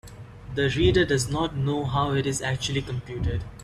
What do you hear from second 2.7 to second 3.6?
computed.